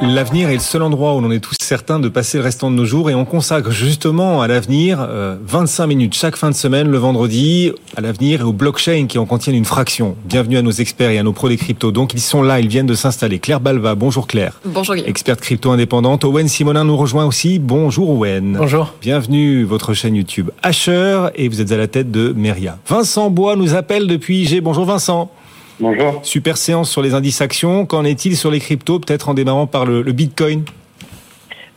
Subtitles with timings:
[0.00, 2.76] L'avenir est le seul endroit où l'on est tous certains de passer le restant de
[2.76, 5.04] nos jours et on consacre justement à l'avenir
[5.44, 9.18] 25 euh, minutes chaque fin de semaine le vendredi à l'avenir et aux blockchains qui
[9.18, 10.14] en contiennent une fraction.
[10.24, 11.90] Bienvenue à nos experts et à nos pros des cryptos.
[11.90, 13.40] Donc ils sont là, ils viennent de s'installer.
[13.40, 14.60] Claire Balva, bonjour Claire.
[14.64, 15.10] Bonjour Guillaume.
[15.10, 16.24] Experte crypto indépendante.
[16.24, 17.58] Owen Simonin nous rejoint aussi.
[17.58, 18.56] Bonjour Owen.
[18.56, 18.94] Bonjour.
[19.00, 22.78] Bienvenue votre chaîne YouTube Asher et vous êtes à la tête de Meria.
[22.86, 24.62] Vincent Bois nous appelle depuis IG.
[24.62, 25.32] Bonjour Vincent.
[25.80, 26.24] Bonjour.
[26.24, 27.86] Super séance sur les indices actions.
[27.86, 30.64] Qu'en est-il sur les cryptos, peut-être en démarrant par le, Bitcoin?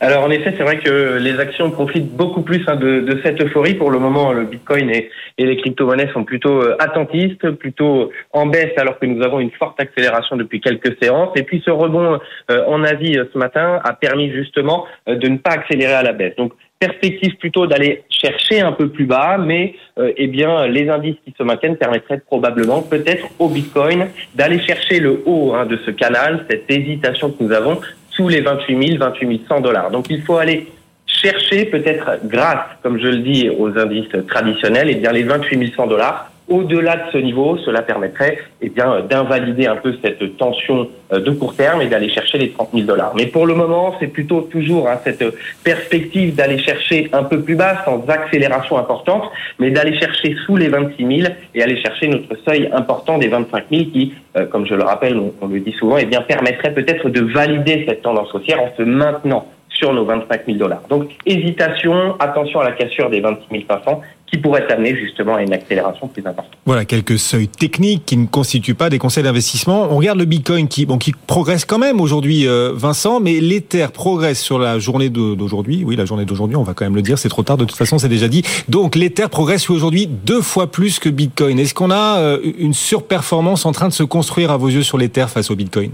[0.00, 3.74] Alors en effet, c'est vrai que les actions profitent beaucoup plus hein, de, cette euphorie.
[3.74, 8.72] Pour le moment, le Bitcoin et, les crypto-monnaies sont plutôt euh, attentistes, plutôt en baisse,
[8.76, 11.30] alors que nous avons une forte accélération depuis quelques séances.
[11.36, 12.18] Et puis ce rebond
[12.50, 16.12] euh, en Asie euh, ce matin a permis justement de ne pas accélérer à la
[16.12, 16.34] baisse.
[16.36, 16.52] Donc
[16.86, 21.32] perspective plutôt d'aller chercher un peu plus bas, mais euh, eh bien les indices qui
[21.38, 26.44] se maintiennent permettraient probablement peut-être au Bitcoin d'aller chercher le haut hein, de ce canal,
[26.50, 29.90] cette hésitation que nous avons sous les 28 000, 28 100 dollars.
[29.92, 30.66] Donc il faut aller
[31.06, 35.86] chercher peut-être grâce, comme je le dis, aux indices traditionnels, eh bien les 28 100
[35.86, 41.30] dollars au-delà de ce niveau, cela permettrait eh d'invalider un peu cette tension euh, de
[41.30, 43.12] court terme et d'aller chercher les 30 000 dollars.
[43.16, 45.24] Mais pour le moment, c'est plutôt toujours hein, cette
[45.64, 49.24] perspective d'aller chercher un peu plus bas, sans accélération importante,
[49.58, 53.64] mais d'aller chercher sous les 26 000 et aller chercher notre seuil important des 25
[53.70, 57.08] 000 qui, euh, comme je le rappelle, on, le dit souvent, eh bien, permettrait peut-être
[57.08, 60.82] de valider cette tendance haussière en se maintenant sur nos 25 000 dollars.
[60.90, 65.52] Donc, hésitation, attention à la cassure des 26 500 qui pourrait amener justement à une
[65.52, 66.52] accélération plus importante.
[66.64, 69.88] Voilà quelques seuils techniques qui ne constituent pas des conseils d'investissement.
[69.90, 73.88] On regarde le Bitcoin qui, bon, qui progresse quand même aujourd'hui, euh, Vincent, mais l'Ether
[73.92, 75.82] progresse sur la journée d'aujourd'hui.
[75.84, 77.76] Oui, la journée d'aujourd'hui, on va quand même le dire, c'est trop tard, de toute
[77.76, 78.42] façon, c'est déjà dit.
[78.70, 81.58] Donc l'Ether progresse aujourd'hui deux fois plus que Bitcoin.
[81.58, 84.96] Est-ce qu'on a euh, une surperformance en train de se construire à vos yeux sur
[84.96, 85.90] l'Ether face au Bitcoin?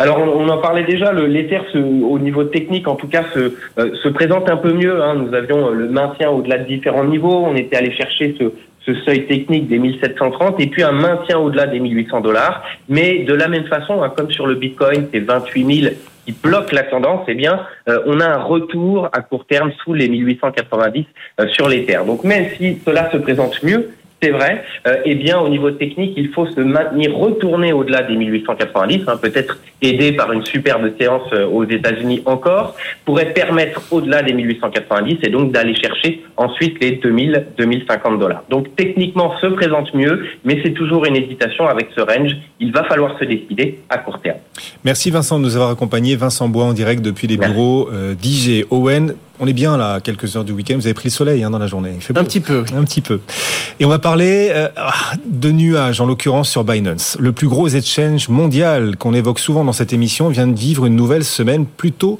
[0.00, 4.08] Alors on, en parlait déjà, l'Ether au niveau technique en tout cas se, euh, se
[4.08, 5.02] présente un peu mieux.
[5.02, 5.16] Hein.
[5.16, 8.52] Nous avions euh, le maintien au-delà de différents niveaux, on était allé chercher ce,
[9.04, 12.64] seuil technique des 1730 et puis un maintien au-delà des 1800 dollars.
[12.88, 15.94] Mais de la même façon, hein, comme sur le Bitcoin, c'est 28 000
[16.24, 17.60] qui bloquent la tendance, eh bien,
[17.90, 21.04] euh, on a un retour à court terme sous les 1890
[21.48, 21.98] sur l'Ether.
[22.06, 23.90] Donc même si cela se présente mieux,
[24.20, 24.64] c'est vrai.
[24.86, 29.16] Euh, eh bien, au niveau technique, il faut se maintenir, retourner au-delà des 1890, hein,
[29.16, 32.74] peut-être aidé par une superbe séance euh, aux États-Unis encore,
[33.04, 38.42] pourrait permettre au-delà des 1890 et donc d'aller chercher ensuite les 2000, 2050 dollars.
[38.50, 42.32] Donc techniquement, se présente mieux, mais c'est toujours une hésitation avec ce range.
[42.58, 44.38] Il va falloir se décider à court terme.
[44.84, 46.16] Merci Vincent de nous avoir accompagnés.
[46.16, 49.14] Vincent Bois en direct depuis les bureaux euh, d'IG Owen.
[49.40, 50.74] On est bien là, quelques heures du week-end.
[50.74, 51.98] Vous avez pris le soleil hein, dans la journée.
[52.14, 52.64] Un petit peu.
[52.74, 53.20] Un petit peu.
[53.78, 54.68] Et on va parler euh,
[55.26, 57.16] de nuages, en l'occurrence sur Binance.
[57.20, 60.96] Le plus gros exchange mondial qu'on évoque souvent dans cette émission vient de vivre une
[60.96, 62.18] nouvelle semaine plutôt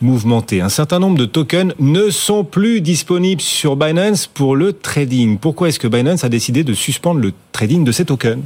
[0.00, 0.60] mouvementée.
[0.60, 5.38] Un certain nombre de tokens ne sont plus disponibles sur Binance pour le trading.
[5.38, 8.38] Pourquoi est-ce que Binance a décidé de suspendre le trading de ces tokens?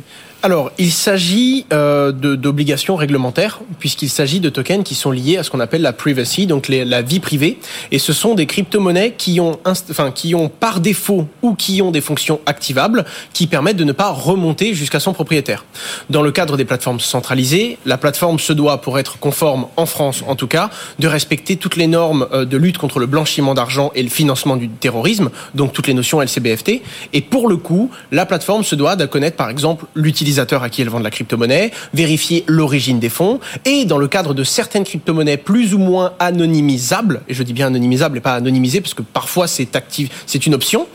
[0.45, 5.49] Alors, il s'agit euh, d'obligations réglementaires, puisqu'il s'agit de tokens qui sont liés à ce
[5.49, 7.59] qu'on appelle la privacy, donc la vie privée.
[7.93, 11.91] Et ce sont des crypto-monnaies qui ont, enfin, qui ont par défaut ou qui ont
[11.91, 15.65] des fonctions activables qui permettent de ne pas remonter jusqu'à son propriétaire.
[16.11, 20.23] Dans le cadre des plateformes centralisées, la plateforme se doit, pour être conforme en France
[20.27, 20.69] en tout cas,
[20.99, 24.59] de respecter toutes les normes euh, de lutte contre le blanchiment d'argent et le financement
[24.59, 26.83] du terrorisme, donc toutes les notions LCBFT.
[27.15, 30.83] Et pour le coup, la plateforme se doit de connaître par exemple l'utilisation à qui
[30.83, 35.37] elles vendent la crypto-monnaie, vérifier l'origine des fonds, et dans le cadre de certaines crypto-monnaies
[35.37, 39.47] plus ou moins anonymisables, et je dis bien anonymisables et pas anonymisées, parce que parfois
[39.47, 40.87] c'est une option,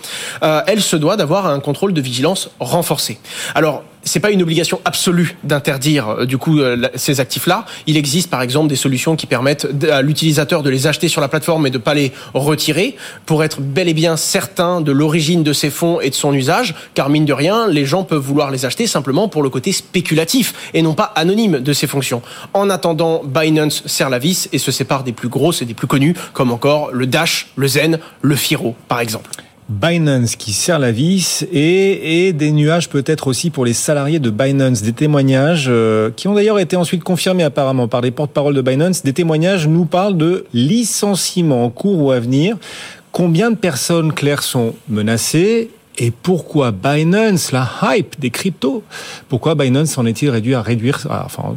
[0.43, 3.19] euh, elle se doit d'avoir un contrôle de vigilance renforcé.
[3.55, 7.65] Alors, c'est pas une obligation absolue d'interdire euh, du coup euh, ces actifs-là.
[7.87, 11.27] Il existe par exemple des solutions qui permettent à l'utilisateur de les acheter sur la
[11.27, 12.95] plateforme et de pas les retirer
[13.25, 16.75] pour être bel et bien certain de l'origine de ces fonds et de son usage.
[16.93, 20.71] Car mine de rien, les gens peuvent vouloir les acheter simplement pour le côté spéculatif
[20.73, 22.21] et non pas anonyme de ces fonctions.
[22.53, 25.87] En attendant, Binance serre la vis et se sépare des plus grosses et des plus
[25.87, 29.29] connus comme encore le Dash, le Zen, le Firo par exemple.
[29.69, 34.81] Binance qui serre la vis et, des nuages peut-être aussi pour les salariés de Binance,
[34.81, 39.03] des témoignages euh, qui ont d'ailleurs été ensuite confirmés apparemment par les porte-parole de Binance.
[39.03, 42.57] Des témoignages nous parlent de licenciements en cours ou à venir.
[43.11, 45.69] Combien de personnes, claires sont menacées?
[45.99, 48.83] Et pourquoi Binance, la hype des cryptos,
[49.27, 51.55] pourquoi Binance en est-il réduit à réduire, enfin, enfin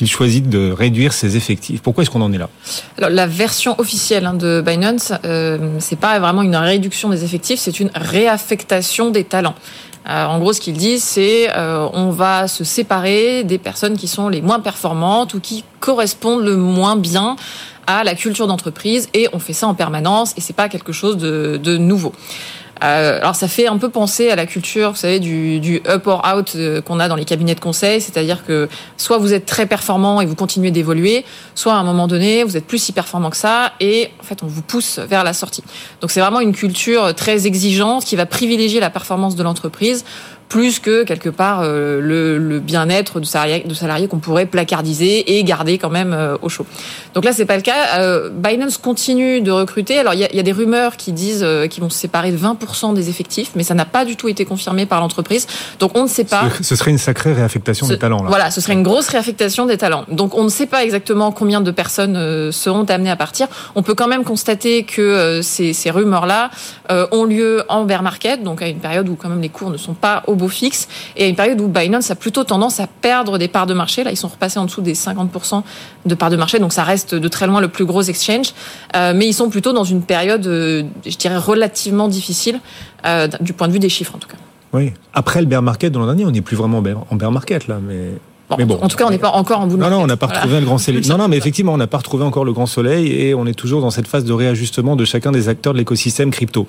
[0.00, 1.82] il choisi de réduire ses effectifs?
[1.82, 2.48] Pourquoi est-ce qu'on en est là?
[2.96, 7.60] Alors, la version officielle hein, de Binance, euh, c'est pas vraiment une réduction des effectifs,
[7.60, 9.54] c'est une réaffectation des talents.
[10.06, 14.40] en gros, ce qu'ils disent, c'est on va se séparer des personnes qui sont les
[14.40, 17.36] moins performantes ou qui correspondent le moins bien
[17.86, 21.18] à la culture d'entreprise et on fait ça en permanence et c'est pas quelque chose
[21.18, 22.14] de nouveau.
[22.82, 26.06] Euh, alors ça fait un peu penser à la culture, vous savez, du, du up
[26.06, 29.46] or out euh, qu'on a dans les cabinets de conseil, c'est-à-dire que soit vous êtes
[29.46, 32.92] très performant et vous continuez d'évoluer, soit à un moment donné vous êtes plus si
[32.92, 35.64] performant que ça et en fait on vous pousse vers la sortie.
[36.00, 40.04] Donc c'est vraiment une culture très exigeante qui va privilégier la performance de l'entreprise
[40.48, 45.36] plus que quelque part euh, le, le bien-être de salariés, de salariés qu'on pourrait placardiser
[45.38, 46.66] et garder quand même euh, au chaud.
[47.14, 47.98] Donc là, c'est pas le cas.
[47.98, 49.98] Euh, Binance continue de recruter.
[49.98, 52.38] Alors il y a, y a, des rumeurs qui disent qu'ils vont se séparer de
[52.38, 55.46] 20% des effectifs, mais ça n'a pas du tout été confirmé par l'entreprise.
[55.78, 56.44] Donc on ne sait pas.
[56.62, 58.22] Ce serait une sacrée réaffectation ce, des talents.
[58.22, 58.28] Là.
[58.28, 60.04] Voilà, ce serait une grosse réaffectation des talents.
[60.10, 63.48] Donc on ne sait pas exactement combien de personnes seront amenées à partir.
[63.74, 66.50] On peut quand même constater que ces, ces rumeurs-là
[67.12, 69.76] ont lieu en bear market, donc à une période où quand même les cours ne
[69.76, 70.86] sont pas au fixe
[71.16, 74.04] et à une période où Binance a plutôt tendance à perdre des parts de marché.
[74.04, 75.62] Là, ils sont repassés en dessous des 50%
[76.06, 78.52] de parts de marché, donc ça reste de très loin le plus gros exchange.
[78.94, 82.60] Euh, mais ils sont plutôt dans une période, euh, je dirais, relativement difficile
[83.04, 84.36] euh, du point de vue des chiffres en tout cas.
[84.72, 84.92] Oui.
[85.14, 86.78] Après le bear market de l'an dernier, on n'est plus vraiment
[87.10, 88.12] en bear market là, mais
[88.50, 90.02] Bon, mais bon, en tout cas, on n'est pas encore en bout de Non, non,
[90.02, 90.40] on n'a pas voilà.
[90.40, 91.06] retrouvé le grand soleil.
[91.06, 93.52] Non, non, mais effectivement, on n'a pas retrouvé encore le grand soleil et on est
[93.52, 96.66] toujours dans cette phase de réajustement de chacun des acteurs de l'écosystème crypto.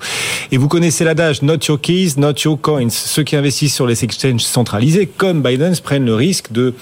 [0.52, 2.90] Et vous connaissez l'adage Not your keys, not your coins.
[2.90, 6.74] Ceux qui investissent sur les exchanges centralisés, comme Binance, prennent le risque de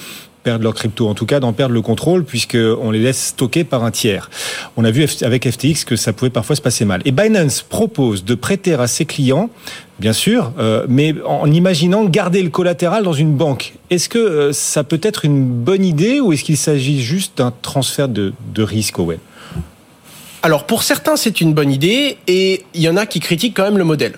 [0.48, 3.84] perdre leur crypto, en tout cas d'en perdre le contrôle, puisqu'on les laisse stocker par
[3.84, 4.30] un tiers.
[4.78, 7.02] On a vu avec FTX que ça pouvait parfois se passer mal.
[7.04, 9.50] Et Binance propose de prêter à ses clients,
[9.98, 13.74] bien sûr, euh, mais en imaginant garder le collatéral dans une banque.
[13.90, 17.52] Est-ce que euh, ça peut être une bonne idée ou est-ce qu'il s'agit juste d'un
[17.60, 19.18] transfert de, de risque web
[20.40, 23.64] alors pour certains c'est une bonne idée et il y en a qui critiquent quand
[23.64, 24.12] même le modèle.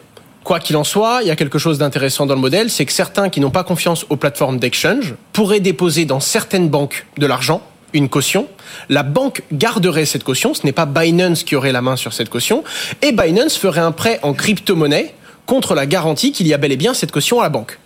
[0.50, 2.90] Quoi qu'il en soit, il y a quelque chose d'intéressant dans le modèle, c'est que
[2.90, 7.62] certains qui n'ont pas confiance aux plateformes d'exchange pourraient déposer dans certaines banques de l'argent,
[7.92, 8.48] une caution.
[8.88, 12.30] La banque garderait cette caution, ce n'est pas Binance qui aurait la main sur cette
[12.30, 12.64] caution,
[13.00, 15.14] et Binance ferait un prêt en crypto-monnaie
[15.46, 17.78] contre la garantie qu'il y a bel et bien cette caution à la banque.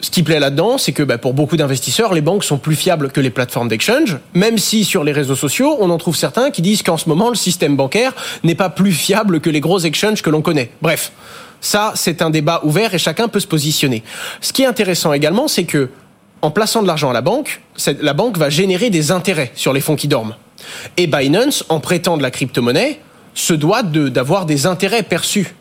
[0.00, 3.10] Ce qui plaît là-dedans, c'est que bah, pour beaucoup d'investisseurs, les banques sont plus fiables
[3.10, 6.62] que les plateformes d'exchange, même si sur les réseaux sociaux, on en trouve certains qui
[6.62, 10.22] disent qu'en ce moment, le système bancaire n'est pas plus fiable que les gros exchanges
[10.22, 10.70] que l'on connaît.
[10.80, 11.12] Bref,
[11.60, 14.02] ça, c'est un débat ouvert et chacun peut se positionner.
[14.40, 15.90] Ce qui est intéressant également, c'est que
[16.40, 17.60] en plaçant de l'argent à la banque,
[18.00, 20.36] la banque va générer des intérêts sur les fonds qui dorment.
[20.96, 23.00] Et Binance, en prêtant de la crypto-monnaie,
[23.34, 25.54] se doit d'avoir des intérêts perçus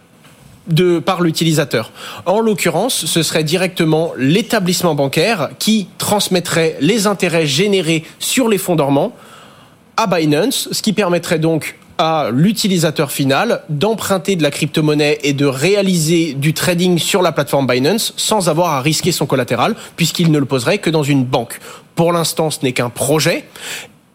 [1.05, 1.91] par l'utilisateur.
[2.25, 8.75] En l'occurrence, ce serait directement l'établissement bancaire qui transmettrait les intérêts générés sur les fonds
[8.75, 9.13] dormants
[9.95, 15.45] à Binance, ce qui permettrait donc à l'utilisateur final d'emprunter de la crypto-monnaie et de
[15.45, 20.39] réaliser du trading sur la plateforme Binance sans avoir à risquer son collatéral puisqu'il ne
[20.39, 21.59] le poserait que dans une banque.
[21.95, 23.45] Pour l'instant, ce n'est qu'un projet.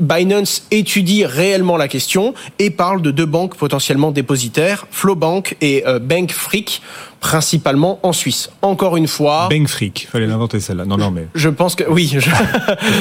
[0.00, 5.99] Binance étudie réellement la question et parle de deux banques potentiellement dépositaires, Flowbank et euh,
[6.00, 6.83] Bankfreak,
[7.21, 8.50] principalement en Suisse.
[8.62, 9.49] Encore une fois.
[9.49, 10.85] Bankfreak, fallait l'inventer celle-là.
[10.85, 11.29] Non, non, mais.
[11.35, 12.17] Je pense que oui.
[12.19, 12.31] Je...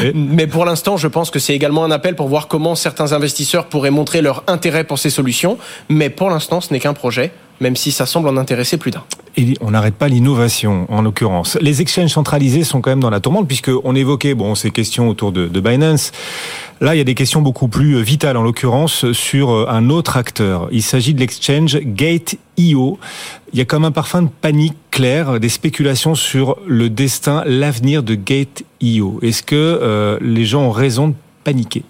[0.13, 3.65] mais pour l'instant, je pense que c'est également un appel pour voir comment certains investisseurs
[3.65, 5.57] pourraient montrer leur intérêt pour ces solutions.
[5.89, 9.03] Mais pour l'instant, ce n'est qu'un projet même si ça semble en intéresser plus d'un.
[9.37, 11.57] Et on n'arrête pas l'innovation, en l'occurrence.
[11.61, 15.31] Les exchanges centralisés sont quand même dans la tourmente, puisqu'on évoquait bon, ces questions autour
[15.31, 16.11] de, de Binance.
[16.81, 20.67] Là, il y a des questions beaucoup plus vitales, en l'occurrence, sur un autre acteur.
[20.71, 22.99] Il s'agit de l'exchange Gate.io.
[23.53, 28.03] Il y a comme un parfum de panique clair, des spéculations sur le destin, l'avenir
[28.03, 29.19] de Gate.io.
[29.21, 31.83] Est-ce que euh, les gens ont raison de paniquer?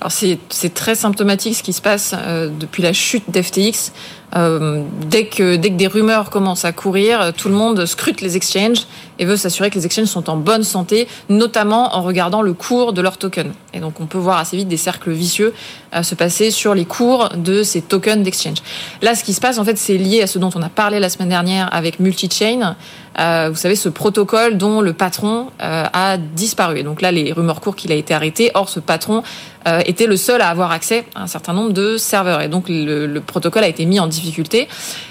[0.00, 3.92] Alors c'est très symptomatique ce qui se passe euh, depuis la chute d'FTX.
[4.36, 8.36] Euh, dès que dès que des rumeurs commencent à courir, tout le monde scrute les
[8.36, 8.86] exchanges
[9.18, 12.92] et veut s'assurer que les exchanges sont en bonne santé, notamment en regardant le cours
[12.92, 13.52] de leurs tokens.
[13.74, 15.52] Et donc on peut voir assez vite des cercles vicieux
[15.94, 18.58] euh, se passer sur les cours de ces tokens d'exchange.
[19.02, 21.00] Là, ce qui se passe en fait, c'est lié à ce dont on a parlé
[21.00, 22.76] la semaine dernière avec Multichain.
[23.20, 26.78] Euh, vous savez, ce protocole dont le patron euh, a disparu.
[26.78, 28.50] Et donc là, les rumeurs courent qu'il a été arrêté.
[28.54, 29.22] Or, ce patron
[29.68, 32.40] euh, était le seul à avoir accès à un certain nombre de serveurs.
[32.40, 34.68] Et donc, le, le protocole a été mis en difficulté.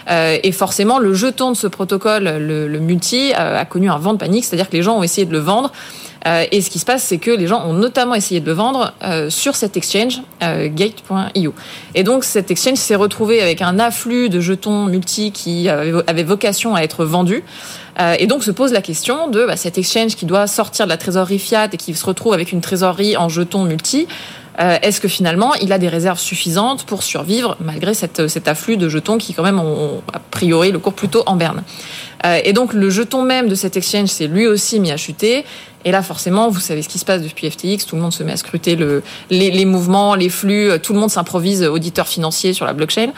[0.09, 4.13] Euh, et forcément, le jeton de ce protocole, le, le multi, a connu un vent
[4.13, 4.45] de panique.
[4.45, 5.71] C'est-à-dire que les gens ont essayé de le vendre.
[6.27, 8.53] Euh, et ce qui se passe, c'est que les gens ont notamment essayé de le
[8.53, 11.53] vendre euh, sur cet exchange, euh, Gate.io.
[11.95, 16.75] Et donc cet exchange s'est retrouvé avec un afflux de jetons multi qui avait vocation
[16.75, 17.43] à être vendus.
[18.17, 20.97] Et donc se pose la question de bah, cet exchange qui doit sortir de la
[20.97, 24.07] trésorerie fiat et qui se retrouve avec une trésorerie en jetons multi.
[24.57, 28.89] Est-ce que finalement il a des réserves suffisantes pour survivre malgré cette, cet afflux de
[28.89, 31.63] jetons qui quand même ont a priori le cours plutôt en berne?
[32.25, 35.45] Euh, et donc le jeton même de cet exchange s'est lui aussi mis à chuter.
[35.85, 37.85] Et là, forcément, vous savez ce qui se passe depuis FTX.
[37.85, 40.71] Tout le monde se met à scruter le, les, les mouvements, les flux.
[40.83, 43.11] Tout le monde s'improvise auditeur financier sur la blockchain.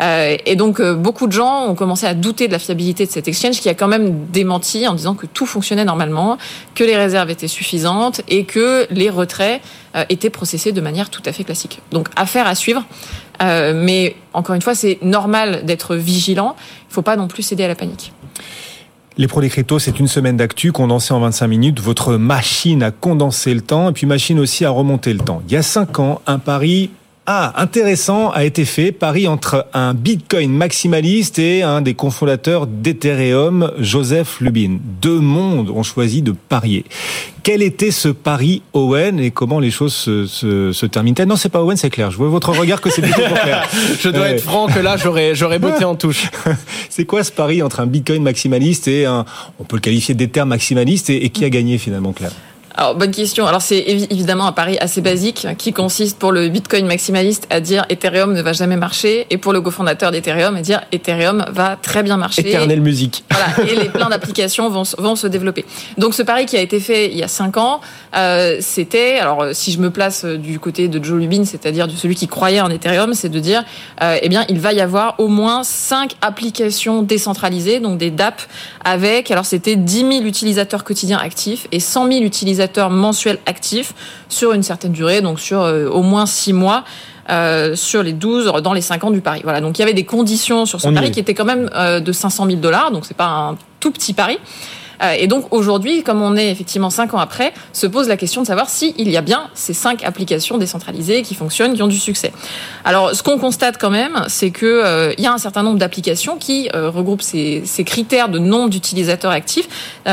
[0.00, 3.10] Euh, et donc, euh, beaucoup de gens ont commencé à douter de la fiabilité de
[3.10, 6.38] cet exchange qui a quand même démenti en disant que tout fonctionnait normalement,
[6.74, 9.60] que les réserves étaient suffisantes et que les retraits
[9.96, 11.80] euh, étaient processés de manière tout à fait classique.
[11.92, 12.84] Donc, affaire à suivre.
[13.40, 16.56] mais encore une fois, c'est normal d'être vigilant.
[16.82, 18.12] Il ne faut pas non plus céder à la panique.
[19.16, 21.80] Les pros des cryptos, c'est une semaine d'actu condensée en 25 minutes.
[21.80, 25.42] Votre machine a condensé le temps et puis machine aussi à remonter le temps.
[25.46, 26.90] Il y a 5 ans, un pari
[27.32, 33.70] ah, intéressant a été fait, pari entre un Bitcoin maximaliste et un des cofondateurs d'Ethereum,
[33.78, 34.78] Joseph Lubin.
[35.00, 36.84] Deux mondes ont choisi de parier.
[37.44, 41.50] Quel était ce pari Owen et comment les choses se, se, se terminent Non, c'est
[41.50, 42.10] pas Owen, c'est clair.
[42.10, 43.64] Je vois votre regard que c'est plutôt pour clair.
[44.00, 46.28] Je dois être franc que là, j'aurais, j'aurais botté en touche.
[46.88, 49.24] c'est quoi ce pari entre un Bitcoin maximaliste et un,
[49.60, 52.32] on peut le qualifier d'Ether maximaliste et, et qui a gagné finalement, Claire?
[52.74, 53.46] Alors, bonne question.
[53.46, 57.84] Alors, c'est évidemment un pari assez basique qui consiste pour le Bitcoin maximaliste à dire
[57.88, 62.02] Ethereum ne va jamais marcher et pour le cofondateur d'Ethereum à dire Ethereum va très
[62.02, 62.48] bien marcher.
[62.48, 63.24] Éternelle musique.
[63.40, 65.64] Voilà, et les plein d'applications vont, vont se développer.
[65.96, 67.80] Donc, ce pari qui a été fait il y a cinq ans,
[68.14, 72.16] euh, c'était, alors si je me place du côté de Joe Lubin, c'est-à-dire de celui
[72.16, 73.64] qui croyait en Ethereum, c'est de dire,
[74.02, 78.42] euh, eh bien, il va y avoir au moins cinq applications décentralisées, donc des DApp
[78.84, 82.59] avec, alors c'était 10 000 utilisateurs quotidiens actifs et 100 000 utilisateurs
[82.90, 83.94] mensuels actifs
[84.28, 86.84] sur une certaine durée, donc sur euh, au moins six mois.
[87.28, 89.40] Euh, sur les 12 dans les 5 ans du pari.
[89.44, 92.00] Voilà, donc il y avait des conditions sur ce pari qui étaient quand même euh,
[92.00, 94.38] de 500 000 dollars, donc c'est pas un tout petit pari.
[95.02, 98.42] Euh, et donc aujourd'hui, comme on est effectivement cinq ans après, se pose la question
[98.42, 101.98] de savoir s'il y a bien ces cinq applications décentralisées qui fonctionnent, qui ont du
[101.98, 102.32] succès.
[102.84, 105.78] Alors ce qu'on constate quand même, c'est que euh, il y a un certain nombre
[105.78, 109.68] d'applications qui euh, regroupent ces, ces, critères de nombre d'utilisateurs actifs.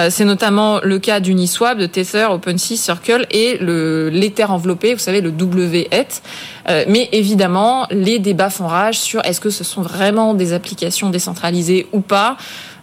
[0.09, 5.21] c'est notamment le cas d'Uniswap, de Tether, OpenSea, Circle et le l'Ether enveloppé, vous savez
[5.21, 6.21] le WETH.
[6.87, 11.87] mais évidemment, les débats font rage sur est-ce que ce sont vraiment des applications décentralisées
[11.91, 12.37] ou pas.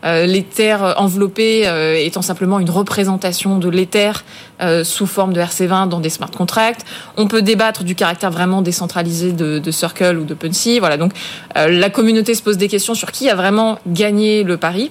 [0.05, 4.25] Euh, l'éther enveloppé euh, étant simplement une représentation de l'éther
[4.61, 6.85] euh, sous forme de RC20 dans des smart contracts.
[7.17, 10.79] On peut débattre du caractère vraiment décentralisé de, de Circle ou de Punsy.
[10.79, 11.13] Voilà, donc
[11.55, 14.91] la communauté se pose des questions sur qui a vraiment gagné le pari.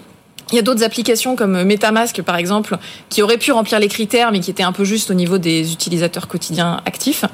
[0.51, 2.77] Il y a d'autres applications comme MetaMask, par exemple,
[3.09, 5.73] qui auraient pu remplir les critères, mais qui étaient un peu juste au niveau des
[5.73, 7.25] utilisateurs quotidiens actifs.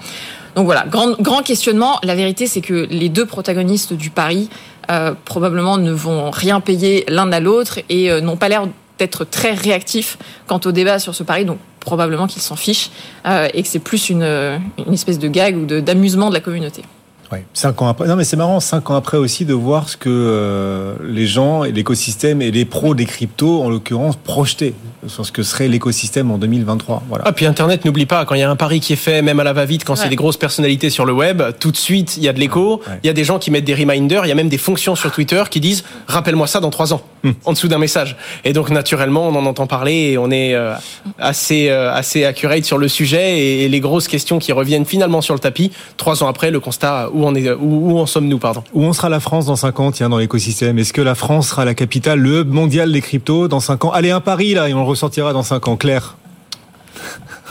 [0.56, 2.00] Donc voilà, grand, questionnement.
[2.04, 4.50] La vérité, c'est que les deux protagonistes du pari
[4.90, 9.24] euh, probablement ne vont rien payer l'un à l'autre et euh, n'ont pas l'air d'être
[9.24, 11.46] très réactifs quant au débat sur ce pari.
[11.46, 12.92] Donc probablement qu'ils s'en fichent
[13.26, 14.60] euh, et que c'est plus une
[14.92, 16.84] espèce de gag ou d'amusement de la communauté.
[17.32, 18.08] Ouais, cinq ans après.
[18.08, 21.64] Non, mais c'est marrant, cinq ans après aussi de voir ce que euh, les gens
[21.64, 24.74] et l'écosystème et les pros des cryptos, en l'occurrence, projetaient
[25.08, 27.04] sur ce que serait l'écosystème en 2023.
[27.08, 27.24] Voilà.
[27.28, 29.40] Ah, puis Internet, n'oublie pas, quand il y a un pari qui est fait, même
[29.40, 32.24] à la va-vite, quand c'est des grosses personnalités sur le web, tout de suite, il
[32.24, 32.82] y a de l'écho.
[33.04, 34.26] Il y a des gens qui mettent des reminders.
[34.26, 37.02] Il y a même des fonctions sur Twitter qui disent rappelle-moi ça dans trois ans,
[37.24, 37.32] hmm.
[37.46, 38.18] en dessous d'un message.
[38.44, 40.74] Et donc, naturellement, on en entend parler et on est euh,
[41.20, 45.22] assez euh, assez accurate sur le sujet et, et les grosses questions qui reviennent finalement
[45.22, 45.72] sur le tapis.
[45.98, 48.64] Trois ans après, le constat où, on est, où, où en sommes-nous pardon?
[48.74, 50.80] Où on sera la France dans 5 ans, tiens, dans l'écosystème?
[50.80, 53.92] Est-ce que la France sera la capitale, le hub mondial des cryptos dans 5 ans?
[53.92, 56.16] Allez, un pari là, et on le ressortira dans 5 ans, Claire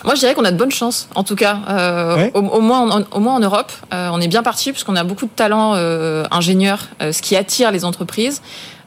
[0.04, 2.88] moi, je dirais qu'on a de bonnes chances, en tout cas, euh, au, au, moins,
[2.90, 3.72] en, au moins en Europe.
[3.92, 7.36] Euh, on est bien parti puisqu'on a beaucoup de talents euh, ingénieurs, euh, ce qui
[7.36, 8.42] attire les entreprises.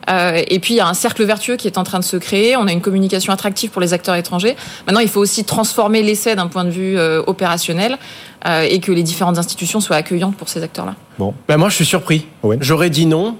[0.09, 2.17] Euh, et puis il y a un cercle vertueux qui est en train de se
[2.17, 2.55] créer.
[2.55, 4.55] On a une communication attractive pour les acteurs étrangers.
[4.87, 7.97] Maintenant, il faut aussi transformer l'essai d'un point de vue euh, opérationnel
[8.47, 10.95] euh, et que les différentes institutions soient accueillantes pour ces acteurs-là.
[11.19, 12.25] Bon, ben moi je suis surpris.
[12.43, 12.57] Ouais.
[12.61, 13.37] J'aurais dit non.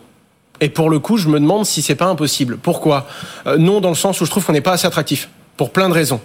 [0.64, 2.58] Et pour le coup, je me demande si c'est pas impossible.
[2.58, 3.08] Pourquoi?
[3.48, 5.90] Euh, Non, dans le sens où je trouve qu'on n'est pas assez attractif, pour plein
[5.90, 6.22] de raisons.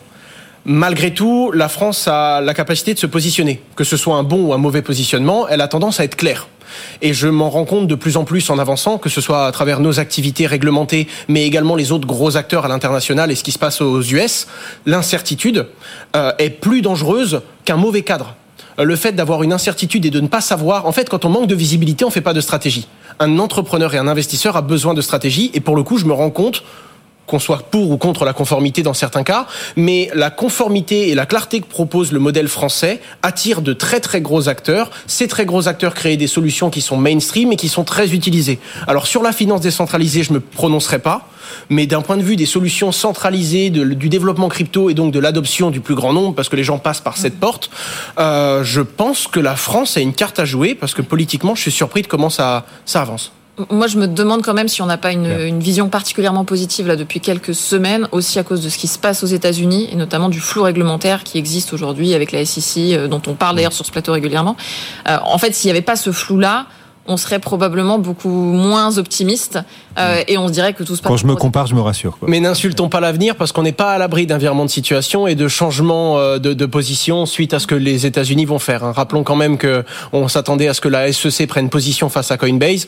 [0.67, 3.63] Malgré tout, la France a la capacité de se positionner.
[3.77, 6.49] Que ce soit un bon ou un mauvais positionnement, elle a tendance à être claire.
[7.03, 9.53] Et je m'en rends compte de plus en plus en avançant, que ce soit à
[9.53, 13.53] travers nos activités réglementées, mais également les autres gros acteurs à l'international et ce qui
[13.53, 14.47] se passe aux US,
[14.87, 15.67] l'incertitude
[16.15, 18.35] euh, est plus dangereuse qu'un mauvais cadre
[18.79, 20.87] le fait d'avoir une incertitude et de ne pas savoir.
[20.87, 22.87] En fait, quand on manque de visibilité, on ne fait pas de stratégie.
[23.19, 25.51] Un entrepreneur et un investisseur a besoin de stratégie.
[25.55, 26.63] Et pour le coup, je me rends compte
[27.27, 31.27] qu'on soit pour ou contre la conformité dans certains cas, mais la conformité et la
[31.27, 34.91] clarté que propose le modèle français attire de très très gros acteurs.
[35.07, 38.59] Ces très gros acteurs créent des solutions qui sont mainstream et qui sont très utilisées.
[38.87, 41.29] Alors sur la finance décentralisée, je me prononcerai pas,
[41.69, 45.19] mais d'un point de vue des solutions centralisées, de, du développement crypto et donc de
[45.19, 47.71] l'adoption du plus grand nombre, parce que les gens passent par cette porte,
[48.19, 51.63] euh, je pense que la France a une carte à jouer, parce que politiquement, je
[51.63, 53.33] suis surpris de comment ça, ça avance.
[53.71, 56.87] Moi, je me demande quand même si on n'a pas une, une, vision particulièrement positive
[56.87, 59.97] là depuis quelques semaines, aussi à cause de ce qui se passe aux États-Unis et
[59.97, 63.73] notamment du flou réglementaire qui existe aujourd'hui avec la SEC, euh, dont on parle d'ailleurs
[63.73, 64.57] sur ce plateau régulièrement.
[65.09, 66.67] Euh, en fait, s'il n'y avait pas ce flou-là,
[67.09, 69.59] on serait probablement beaucoup moins optimiste
[69.99, 71.11] euh, et on se dirait que tout se passe.
[71.11, 72.19] Quand je me compare, je me rassure.
[72.19, 72.29] Quoi.
[72.29, 75.35] Mais n'insultons pas l'avenir parce qu'on n'est pas à l'abri d'un virement de situation et
[75.35, 78.85] de changement euh, de, de, position suite à ce que les États-Unis vont faire.
[78.85, 78.93] Hein.
[78.93, 82.37] Rappelons quand même que on s'attendait à ce que la SEC prenne position face à
[82.37, 82.87] Coinbase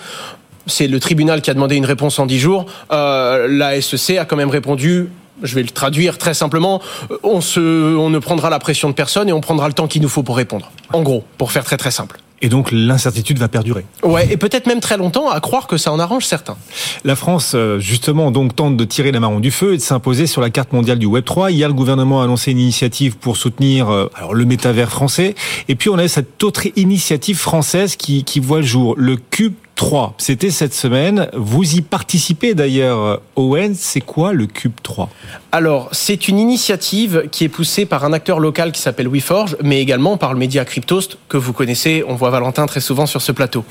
[0.68, 2.66] c'est le tribunal qui a demandé une réponse en 10 jours.
[2.92, 5.08] Euh, la SEC a quand même répondu
[5.42, 6.80] je vais le traduire très simplement,
[7.22, 7.60] on, se,
[7.96, 10.22] on ne prendra la pression de personne et on prendra le temps qu'il nous faut
[10.22, 10.72] pour répondre.
[10.92, 12.18] En gros, pour faire très très simple.
[12.40, 13.84] Et donc l'incertitude va perdurer.
[14.04, 16.56] Ouais, et peut-être même très longtemps, à croire que ça en arrange certains.
[17.04, 20.28] La France, euh, justement, donc tente de tirer les marrons du feu et de s'imposer
[20.28, 21.50] sur la carte mondiale du Web 3.
[21.50, 25.34] Hier, le gouvernement a annoncé une initiative pour soutenir euh, alors le métavers français.
[25.68, 29.54] Et puis on a cette autre initiative française qui, qui voit le jour, le Cube
[29.78, 30.14] 3.
[30.18, 31.28] C'était cette semaine.
[31.34, 33.76] Vous y participez d'ailleurs, Owen.
[33.76, 35.08] C'est quoi le Cube 3
[35.52, 39.80] Alors, c'est une initiative qui est poussée par un acteur local qui s'appelle WeForge, mais
[39.80, 42.04] également par le média Cryptost, que vous connaissez.
[42.08, 43.64] On voit Valentin très souvent sur ce plateau.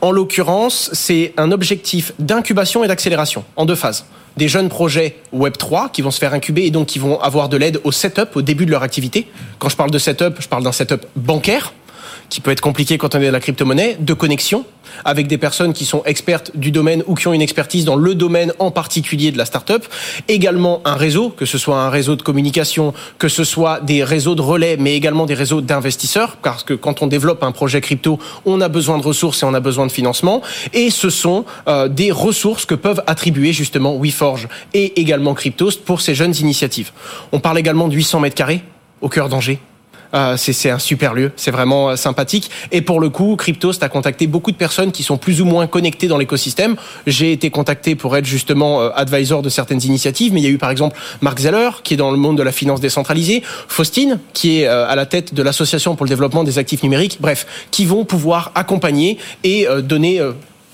[0.00, 5.90] En l'occurrence, c'est un objectif d'incubation et d'accélération en deux phases des jeunes projets Web3
[5.90, 8.42] qui vont se faire incuber et donc qui vont avoir de l'aide au setup au
[8.42, 9.26] début de leur activité.
[9.58, 11.74] Quand je parle de setup, je parle d'un setup bancaire
[12.30, 14.64] qui peut être compliqué quand on est dans la crypto-monnaie, de connexion
[15.04, 18.14] avec des personnes qui sont expertes du domaine ou qui ont une expertise dans le
[18.14, 19.84] domaine en particulier de la start-up.
[20.28, 24.34] Également un réseau, que ce soit un réseau de communication, que ce soit des réseaux
[24.34, 28.18] de relais, mais également des réseaux d'investisseurs, parce que quand on développe un projet crypto,
[28.44, 30.42] on a besoin de ressources et on a besoin de financement.
[30.72, 36.00] Et ce sont euh, des ressources que peuvent attribuer justement WeForge et également Cryptost pour
[36.00, 36.92] ces jeunes initiatives.
[37.32, 38.62] On parle également de 800 mètres carrés
[39.00, 39.60] au cœur d'Angers
[40.14, 42.50] euh, c'est un super lieu, c'est vraiment euh, sympathique.
[42.72, 45.66] Et pour le coup, Cryptost a contacté beaucoup de personnes qui sont plus ou moins
[45.66, 46.76] connectées dans l'écosystème.
[47.06, 50.50] J'ai été contacté pour être justement euh, advisor de certaines initiatives, mais il y a
[50.50, 54.18] eu par exemple Mark Zeller, qui est dans le monde de la finance décentralisée, Faustine,
[54.32, 57.84] qui est à la tête de l'association pour le développement des actifs numériques, bref, qui
[57.84, 60.20] vont pouvoir accompagner et donner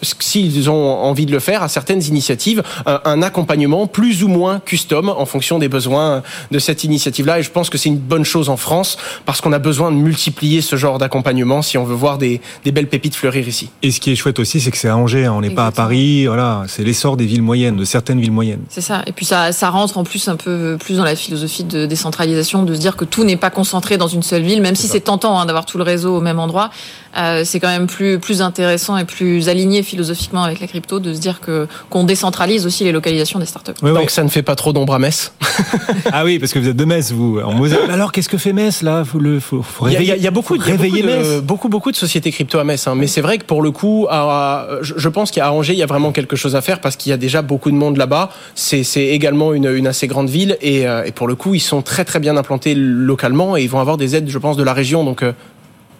[0.02, 5.08] s'ils ont envie de le faire, à certaines initiatives, un accompagnement plus ou moins custom
[5.08, 7.38] en fonction des besoins de cette initiative-là.
[7.38, 9.96] Et je pense que c'est une bonne chose en France parce qu'on a besoin de
[9.96, 13.70] multiplier ce genre d'accompagnement si on veut voir des, des, belles pépites fleurir ici.
[13.82, 15.34] Et ce qui est chouette aussi, c'est que c'est à Angers, hein.
[15.34, 16.26] on n'est pas à Paris.
[16.26, 18.62] Voilà, c'est l'essor des villes moyennes, de certaines villes moyennes.
[18.68, 19.02] C'est ça.
[19.06, 22.62] Et puis ça, ça rentre en plus un peu plus dans la philosophie de décentralisation,
[22.62, 25.00] de se dire que tout n'est pas concentré dans une seule ville, même si c'est
[25.00, 26.70] tentant hein, d'avoir tout le réseau au même endroit.
[27.16, 31.14] Euh, c'est quand même plus plus intéressant et plus aligné philosophiquement avec la crypto de
[31.14, 33.72] se dire que qu'on décentralise aussi les localisations des startups.
[33.82, 35.32] Oui, Donc ça ne fait pas trop d'ombre à Metz.
[36.12, 37.90] ah oui, parce que vous êtes de Metz, vous, en Moselle.
[37.90, 39.04] Alors qu'est-ce que fait Metz là?
[39.04, 41.40] Faut le, faut, faut réveiller, il, y a, il y a, beaucoup, réveiller beaucoup, de,
[41.40, 42.86] beaucoup, beaucoup de sociétés crypto à Metz.
[42.86, 42.94] Hein.
[42.96, 45.86] Mais c'est vrai que pour le coup, à, je pense qu'à Angers, il y a
[45.86, 48.30] vraiment quelque chose à faire parce qu'il y a déjà beaucoup de monde là-bas.
[48.54, 51.82] C'est également une, une, assez grande ville et, euh, et, pour le coup, ils sont
[51.82, 54.72] très très bien implantés localement et ils vont avoir des aides, je pense, de la
[54.72, 55.04] région.
[55.04, 55.32] Donc euh,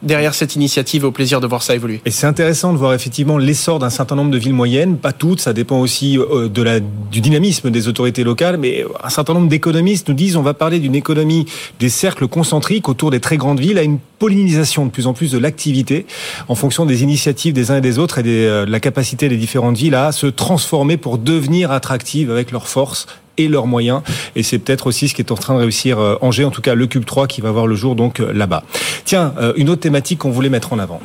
[0.03, 1.05] derrière cette initiative.
[1.05, 2.01] Au plaisir de voir ça évoluer.
[2.05, 5.41] Et c'est intéressant de voir effectivement l'essor d'un certain nombre de villes moyennes, pas toutes,
[5.41, 6.49] ça dépend aussi euh,
[7.11, 10.79] du dynamisme des autorités locales, mais un certain nombre d'économistes nous disent on va parler
[10.79, 11.47] d'une économie
[11.81, 15.31] des cercles concentriques autour des très grandes villes à une pollinisation de plus en plus
[15.31, 16.07] de l'activité
[16.49, 19.37] en fonction des initiatives des uns et des autres et euh, de la capacité des
[19.37, 24.03] différentes villes à se transformer pour devenir attractives avec leurs forces et leurs moyens.
[24.35, 26.63] Et c'est peut-être aussi ce qui est en train de réussir euh, Angers, en tout
[26.63, 28.65] cas le Cube 3 qui va voir le jour donc euh, là-bas.
[29.05, 31.01] Tiens, euh, une autre thématique qu'on voulait mettre en avant.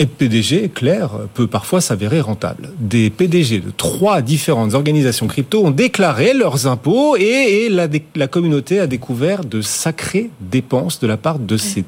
[0.00, 2.70] Et PDG, clair, peut parfois s'avérer rentable.
[2.78, 8.28] Des PDG de trois différentes organisations crypto ont déclaré leurs impôts et, et la, la,
[8.28, 11.84] communauté a découvert de sacrées dépenses de la part de ces,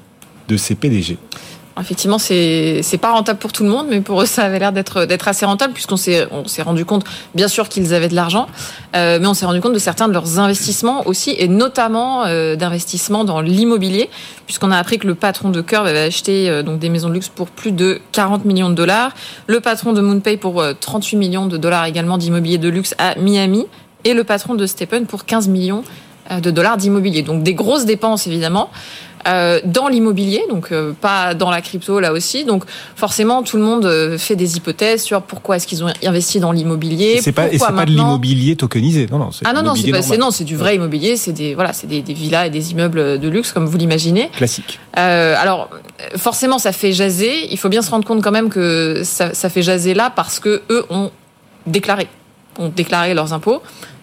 [0.49, 1.19] de ces PDG.
[1.81, 4.73] Effectivement, c'est c'est pas rentable pour tout le monde, mais pour eux, ça avait l'air
[4.73, 8.15] d'être d'être assez rentable puisqu'on s'est on s'est rendu compte, bien sûr, qu'ils avaient de
[8.15, 8.47] l'argent,
[8.95, 12.55] euh, mais on s'est rendu compte de certains de leurs investissements aussi, et notamment euh,
[12.57, 14.11] d'investissements dans l'immobilier,
[14.47, 17.15] puisqu'on a appris que le patron de Curve avait acheté euh, donc des maisons de
[17.15, 19.15] luxe pour plus de 40 millions de dollars,
[19.47, 23.67] le patron de MoonPay pour 38 millions de dollars également d'immobilier de luxe à Miami,
[24.05, 25.83] et le patron de Stephen pour 15 millions
[26.31, 27.23] de dollars d'immobilier.
[27.23, 28.71] Donc des grosses dépenses évidemment.
[29.29, 32.45] Euh, dans l'immobilier, donc euh, pas dans la crypto là aussi.
[32.45, 32.65] Donc
[32.97, 36.53] forcément, tout le monde euh, fait des hypothèses sur pourquoi est-ce qu'ils ont investi dans
[36.53, 37.21] l'immobilier.
[37.21, 39.31] C'est pas, et c'est pas de l'immobilier tokenisé, non non.
[39.45, 42.01] Ah non non, c'est, c'est non, c'est du vrai immobilier, c'est des voilà, c'est des,
[42.01, 44.31] des, villas et des immeubles de luxe comme vous l'imaginez.
[44.31, 44.81] Classique.
[44.95, 45.69] alors
[46.17, 47.53] forcément, ça fait jaser.
[47.53, 50.41] Il faut bien se rendre compte quand même que ça, ça fait jaser là parce
[50.41, 51.11] que eux ont
[51.67, 52.09] déclaré,
[52.59, 53.61] ont déclaré leurs impôts.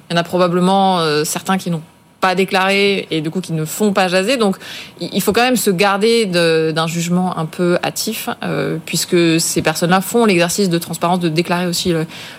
[0.09, 1.81] Il y en a probablement certains qui n'ont
[2.19, 4.37] pas déclarés et du coup qui ne font pas jaser.
[4.37, 4.57] Donc
[4.99, 10.01] il faut quand même se garder d'un jugement un peu hâtif euh, puisque ces personnes-là
[10.01, 11.93] font l'exercice de transparence de déclarer aussi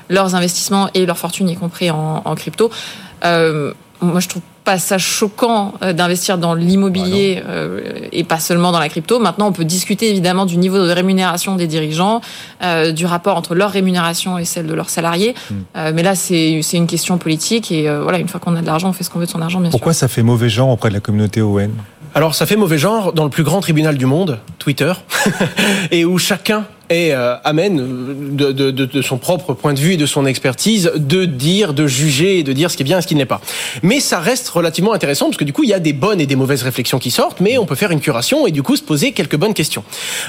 [0.09, 2.71] leurs investissements et leurs fortunes y compris en, crypto.
[3.25, 7.81] Euh, moi je trouve pas ça choquant euh, d'investir dans l'immobilier ah euh,
[8.12, 9.18] et pas seulement dans la crypto.
[9.18, 12.20] Maintenant, on peut discuter évidemment du niveau de rémunération des dirigeants,
[12.62, 15.35] euh, du rapport entre leur rémunération et celle de leurs salariés.
[15.50, 15.92] Hmm.
[15.94, 18.92] mais là, c'est une question politique et voilà, une fois qu'on a de l'argent, on
[18.92, 19.59] fait ce qu'on veut de son argent.
[19.61, 21.70] Bien Pourquoi ça fait mauvais genre auprès de la communauté ON
[22.14, 24.92] alors ça fait mauvais genre dans le plus grand tribunal du monde, Twitter,
[25.90, 29.96] et où chacun et euh, amène de, de, de, son propre point de vue et
[29.96, 33.03] de son expertise de dire, de juger et de dire ce qui est bien et
[33.03, 33.40] ce qui n'est pas.
[33.83, 36.27] Mais ça reste relativement intéressant parce que du coup il y a des bonnes et
[36.27, 38.83] des mauvaises réflexions qui sortent, mais on peut faire une curation et du coup se
[38.83, 39.85] poser quelques bonnes questions.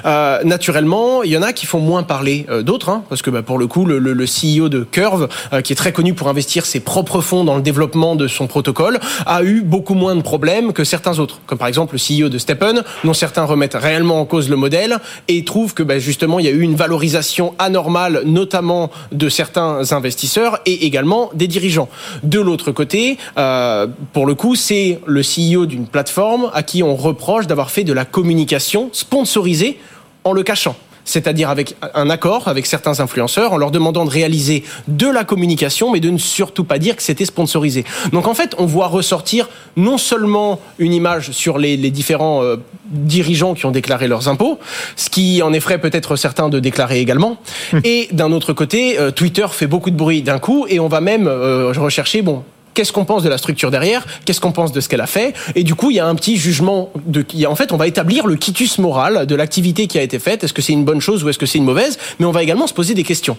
[0.05, 3.29] Euh, naturellement, il y en a qui font moins parler euh, d'autres, hein, parce que
[3.29, 6.13] bah, pour le coup le, le, le CEO de Curve, euh, qui est très connu
[6.13, 10.15] pour investir ses propres fonds dans le développement de son protocole, a eu beaucoup moins
[10.15, 13.75] de problèmes que certains autres, comme par exemple le CEO de Steppen, dont certains remettent
[13.75, 16.75] réellement en cause le modèle et trouvent que bah, justement il y a eu une
[16.75, 21.89] valorisation anormale, notamment de certains investisseurs et également des dirigeants.
[22.23, 26.95] De l'autre côté, euh, pour le coup, c'est le CEO d'une plateforme à qui on
[26.95, 29.79] reproche d'avoir fait de la communication sponsorisée
[30.23, 30.75] en le cachant
[31.09, 35.91] c'est-à-dire avec un accord avec certains influenceurs en leur demandant de réaliser de la communication,
[35.91, 37.83] mais de ne surtout pas dire que c'était sponsorisé.
[38.13, 43.55] Donc en fait, on voit ressortir non seulement une image sur les, différents euh, dirigeants
[43.55, 44.59] qui ont déclaré leurs impôts,
[44.95, 47.37] ce qui en effraie peut-être certains de déclarer également,
[47.73, 47.81] hum.
[47.83, 51.01] et d'un autre côté, euh, Twitter fait beaucoup de bruit d'un coup, et on va
[51.01, 52.43] même euh, rechercher, bon,
[52.79, 55.33] qu'est-ce qu'on pense de la structure derrière, qu'est-ce qu'on pense de ce qu'elle a fait,
[55.53, 58.25] et du coup il y a un petit jugement de, en fait on va établir
[58.25, 61.21] le quitus moral de l'activité qui a été faite, est-ce que c'est une bonne chose
[61.25, 63.35] ou est-ce que c'est une mauvaise, mais on va également se poser des questions.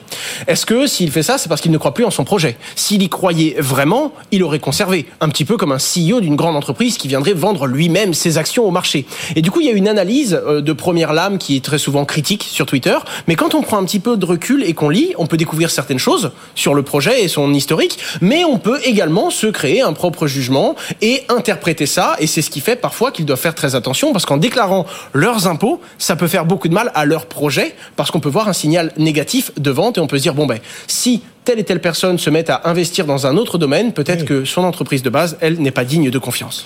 [0.46, 2.58] Est-ce que s'il fait ça, c'est parce qu'il ne croit plus en son projet?
[2.76, 6.56] S'il y croyait vraiment, il aurait conservé, un petit peu comme un CEO d'une grande
[6.56, 9.06] entreprise qui viendrait vendre lui-même ses actions au marché.
[9.36, 11.78] Et du coup il y a une analyse euh, de première lame qui est très
[11.78, 14.90] souvent critique sur Twitter, mais quand on prend un petit peu de recul et qu'on
[14.90, 18.80] lit, on peut découvrir certaines choses sur le projet et son historique, mais on peut
[18.84, 22.16] également se créer un propre jugement et interpréter ça.
[22.18, 25.46] Et c'est ce qui fait parfois qu'ils doivent faire très attention parce qu'en déclarant leurs
[25.46, 28.52] impôts, ça peut faire beaucoup de mal à leur projet parce qu'on peut voir un
[28.52, 31.80] signal négatif de vente et on peut se dire bon ben si telle et telle
[31.80, 35.36] personne se met à investir dans un autre domaine, peut-être que son entreprise de base,
[35.40, 36.64] elle, n'est pas digne de confiance.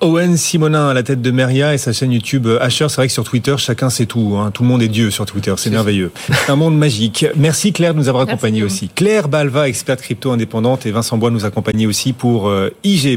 [0.00, 2.88] Owen Simonin à la tête de Meria et sa chaîne YouTube Asher.
[2.90, 4.36] C'est vrai que sur Twitter, chacun sait tout.
[4.38, 4.50] Hein.
[4.52, 5.54] Tout le monde est Dieu sur Twitter.
[5.56, 6.12] C'est merveilleux.
[6.48, 7.26] un monde magique.
[7.36, 8.90] Merci Claire de nous avoir accompagnés aussi.
[8.94, 13.16] Claire Balva, experte crypto indépendante, et Vincent Bois nous accompagnaient aussi pour euh, IG.